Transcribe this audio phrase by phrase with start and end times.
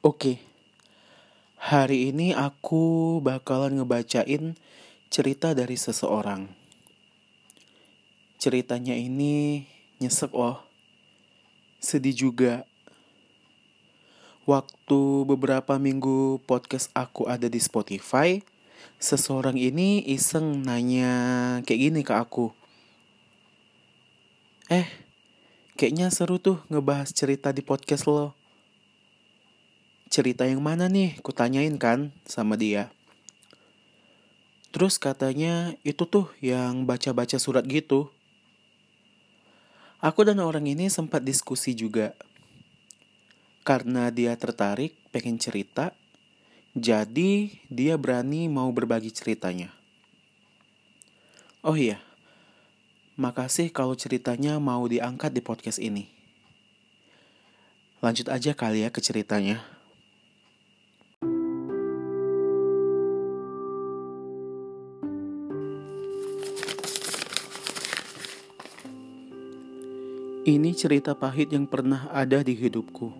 [0.00, 0.40] Oke,
[1.60, 4.56] hari ini aku bakalan ngebacain
[5.12, 6.48] cerita dari seseorang.
[8.40, 9.68] Ceritanya ini
[10.00, 10.64] nyesek loh,
[11.84, 12.64] sedih juga.
[14.48, 18.40] Waktu beberapa minggu podcast aku ada di Spotify,
[18.96, 21.12] seseorang ini iseng nanya
[21.68, 22.48] kayak gini ke aku.
[24.72, 24.88] Eh,
[25.76, 28.39] kayaknya seru tuh ngebahas cerita di podcast lo
[30.10, 31.22] cerita yang mana nih?
[31.22, 32.90] Kutanyain kan sama dia.
[34.74, 38.10] Terus katanya itu tuh yang baca-baca surat gitu.
[40.02, 42.18] Aku dan orang ini sempat diskusi juga.
[43.62, 45.94] Karena dia tertarik pengen cerita,
[46.74, 49.70] jadi dia berani mau berbagi ceritanya.
[51.60, 52.00] Oh iya,
[53.20, 56.08] makasih kalau ceritanya mau diangkat di podcast ini.
[58.00, 59.79] Lanjut aja kali ya ke ceritanya.
[70.40, 73.12] Ini cerita pahit yang pernah ada di hidupku.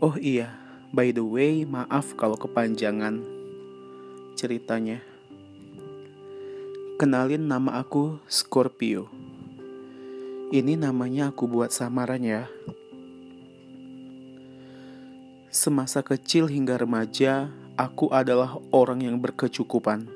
[0.00, 0.56] Oh iya,
[0.88, 3.20] by the way, maaf kalau kepanjangan
[4.40, 5.04] ceritanya.
[6.96, 9.12] Kenalin nama aku Scorpio.
[10.48, 12.48] Ini namanya aku buat samaran ya.
[15.52, 20.08] Semasa kecil hingga remaja, aku adalah orang yang berkecukupan.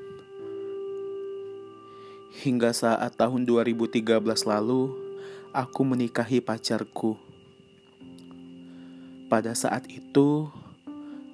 [2.41, 4.01] Hingga saat tahun 2013
[4.49, 5.08] lalu,
[5.49, 7.17] aku menikahi pacarku.
[9.29, 10.49] Pada saat itu,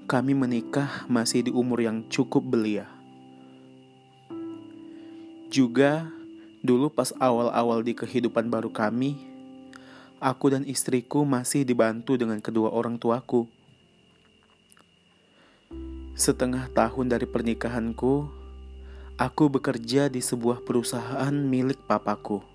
[0.08, 2.88] kami menikah masih di umur yang cukup belia.
[5.52, 6.12] Juga,
[6.64, 9.16] dulu pas awal-awal di kehidupan baru kami,
[10.20, 13.48] aku dan istriku masih dibantu dengan kedua orang tuaku.
[16.16, 18.32] Setengah tahun dari pernikahanku,
[19.20, 22.55] aku bekerja di sebuah perusahaan milik papaku.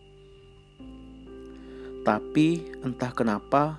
[2.01, 3.77] Tapi entah kenapa,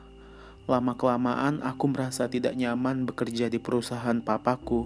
[0.70, 4.86] lama-kelamaan aku merasa tidak nyaman bekerja di perusahaan papaku.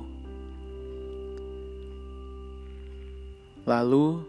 [3.67, 4.23] Lalu,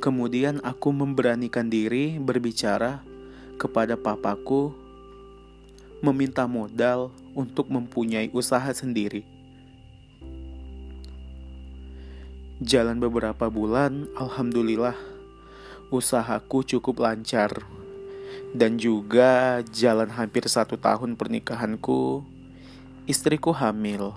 [0.00, 3.04] kemudian aku memberanikan diri berbicara
[3.60, 4.72] kepada papaku,
[6.00, 9.26] meminta modal untuk mempunyai usaha sendiri.
[12.64, 14.96] Jalan beberapa bulan, alhamdulillah,
[15.92, 17.52] usahaku cukup lancar
[18.56, 22.24] dan juga jalan hampir satu tahun pernikahanku,
[23.04, 24.16] istriku hamil.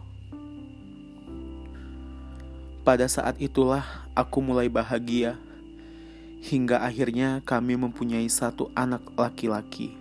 [2.87, 3.83] Pada saat itulah
[4.15, 5.35] aku mulai bahagia,
[6.39, 9.99] hingga akhirnya kami mempunyai satu anak laki-laki.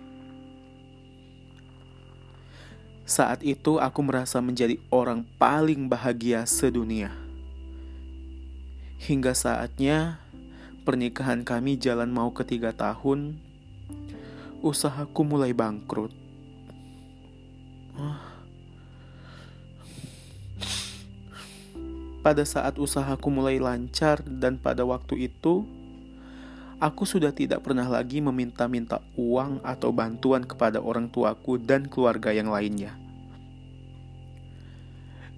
[3.09, 7.09] Saat itu aku merasa menjadi orang paling bahagia sedunia.
[9.01, 10.21] Hingga saatnya
[10.85, 13.41] pernikahan kami jalan mau ketiga tahun
[14.59, 16.11] usahaku mulai bangkrut.
[22.19, 25.63] Pada saat usahaku mulai lancar dan pada waktu itu,
[26.83, 32.51] aku sudah tidak pernah lagi meminta-minta uang atau bantuan kepada orang tuaku dan keluarga yang
[32.51, 32.99] lainnya.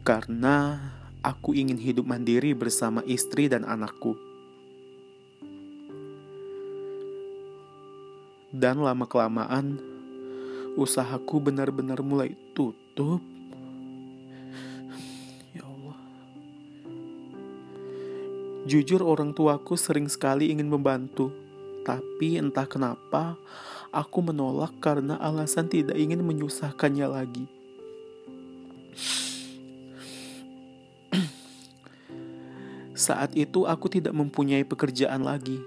[0.02, 0.82] Karena
[1.22, 4.31] aku ingin hidup mandiri bersama istri dan anakku.
[8.52, 9.80] Dan lama-kelamaan,
[10.76, 13.24] usahaku benar-benar mulai tutup.
[15.56, 16.00] Ya Allah.
[18.68, 21.32] Jujur orang tuaku sering sekali ingin membantu,
[21.88, 23.40] tapi entah kenapa
[23.96, 27.48] aku menolak karena alasan tidak ingin menyusahkannya lagi.
[33.02, 35.58] Saat itu aku tidak mempunyai pekerjaan lagi.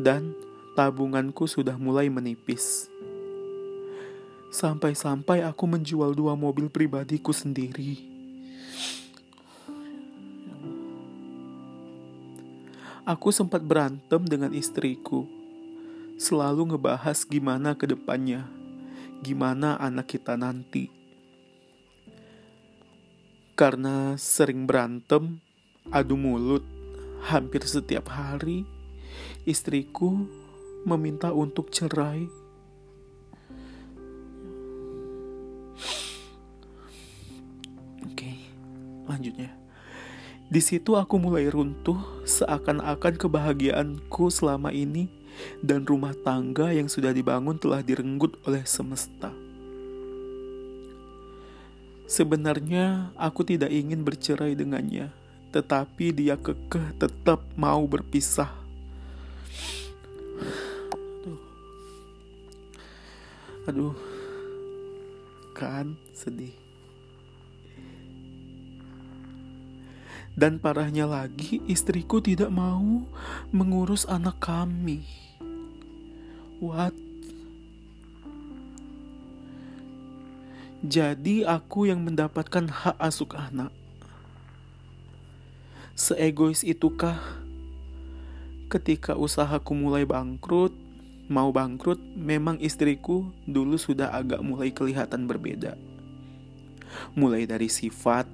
[0.00, 0.32] Dan
[0.72, 2.88] tabunganku sudah mulai menipis.
[4.52, 7.96] Sampai-sampai aku menjual dua mobil pribadiku sendiri.
[13.02, 15.26] Aku sempat berantem dengan istriku.
[16.20, 18.46] Selalu ngebahas gimana ke depannya.
[19.24, 20.86] Gimana anak kita nanti.
[23.58, 25.42] Karena sering berantem,
[25.90, 26.62] adu mulut,
[27.26, 28.62] hampir setiap hari,
[29.46, 30.41] istriku
[30.82, 32.26] meminta untuk cerai.
[38.06, 38.30] Oke,
[39.06, 39.54] lanjutnya.
[40.52, 41.96] Di situ aku mulai runtuh,
[42.28, 45.08] seakan-akan kebahagiaanku selama ini
[45.64, 49.32] dan rumah tangga yang sudah dibangun telah direnggut oleh semesta.
[52.04, 55.08] Sebenarnya aku tidak ingin bercerai dengannya,
[55.56, 58.61] tetapi dia kekeh tetap mau berpisah.
[63.70, 63.94] Aduh.
[65.54, 66.58] Kan sedih.
[70.32, 73.04] Dan parahnya lagi, istriku tidak mau
[73.52, 75.04] mengurus anak kami.
[76.58, 76.96] What?
[80.82, 83.70] Jadi aku yang mendapatkan hak asuh anak.
[85.94, 87.22] Seegois itukah
[88.66, 90.74] ketika usahaku mulai bangkrut,
[91.32, 95.80] mau bangkrut, memang istriku dulu sudah agak mulai kelihatan berbeda.
[97.16, 98.28] Mulai dari sifat,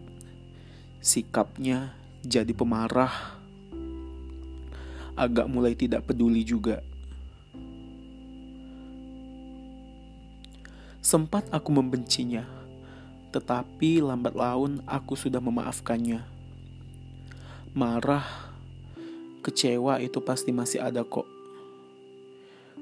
[0.99, 1.95] sikapnya
[2.27, 3.39] jadi pemarah,
[5.15, 6.83] agak mulai tidak peduli juga.
[10.99, 12.43] Sempat aku membencinya,
[13.31, 16.27] tetapi lambat laun aku sudah memaafkannya.
[17.79, 18.27] Marah,
[19.47, 21.38] kecewa itu pasti masih ada kok.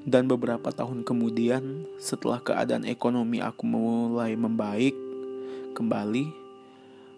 [0.07, 4.95] Dan beberapa tahun kemudian, setelah keadaan ekonomi aku mulai membaik
[5.75, 6.31] kembali,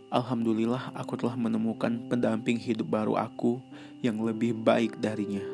[0.09, 3.61] Alhamdulillah aku telah menemukan pendamping hidup baru aku
[4.01, 5.45] yang lebih baik darinya.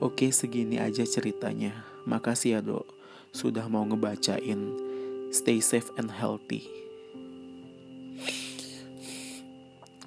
[0.00, 1.84] Oke segini aja ceritanya.
[2.08, 2.88] Makasih ya dok
[3.36, 4.72] sudah mau ngebacain.
[5.28, 6.64] Stay safe and healthy.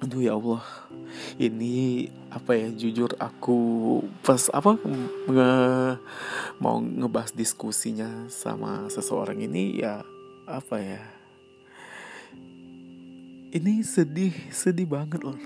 [0.04, 0.60] Aduh ya Allah,
[1.40, 3.56] ini apa ya jujur aku
[4.20, 4.76] pas apa
[5.24, 5.52] nge,
[6.60, 10.04] mau ngebahas diskusinya sama seseorang ini ya
[10.44, 11.00] apa ya
[13.56, 15.40] ini sedih sedih banget loh.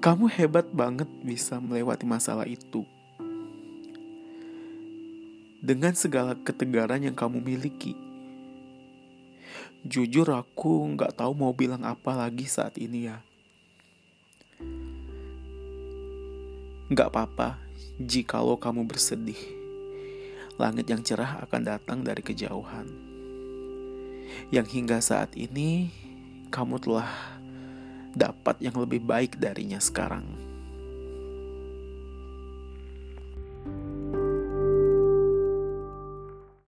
[0.00, 2.88] Kamu hebat banget bisa melewati masalah itu.
[5.60, 8.07] Dengan segala ketegaran yang kamu miliki
[9.86, 13.22] jujur aku nggak tahu mau bilang apa lagi saat ini ya.
[16.88, 17.60] Nggak apa-apa
[18.00, 19.38] jikalau kamu bersedih.
[20.58, 22.88] Langit yang cerah akan datang dari kejauhan.
[24.50, 25.92] Yang hingga saat ini
[26.50, 27.10] kamu telah
[28.16, 30.47] dapat yang lebih baik darinya sekarang.